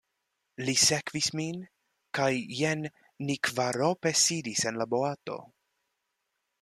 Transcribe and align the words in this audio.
Li 0.67 0.73
sekvis 0.83 1.27
min 1.39 1.59
kaj 2.19 2.29
jen 2.61 2.81
ni 3.29 3.37
kvarope 3.49 4.13
sidis 4.23 4.65
en 4.73 4.81
la 4.85 4.89
boato. 4.95 5.37